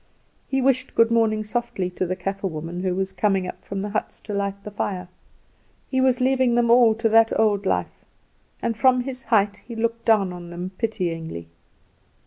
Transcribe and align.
He 0.47 0.63
wished 0.63 0.95
good 0.95 1.11
morning 1.11 1.43
softly 1.43 1.91
to 1.91 2.07
the 2.07 2.15
Kaffer 2.15 2.47
woman 2.47 2.81
who 2.81 2.95
was 2.95 3.13
coming 3.13 3.47
up 3.47 3.63
from 3.63 3.83
the 3.83 3.89
huts 3.91 4.19
to 4.21 4.33
light 4.33 4.63
the 4.63 4.71
fire. 4.71 5.07
He 5.91 6.01
was 6.01 6.19
leaving 6.19 6.55
them 6.55 6.71
all 6.71 6.95
to 6.95 7.09
that 7.09 7.39
old 7.39 7.67
life, 7.67 8.03
and 8.63 8.75
from 8.75 9.01
his 9.01 9.25
height 9.25 9.57
he 9.57 9.75
looked 9.75 10.03
down 10.03 10.33
on 10.33 10.49
them 10.49 10.71
pityingly. 10.75 11.49